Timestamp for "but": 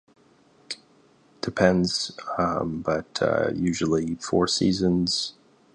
2.35-3.21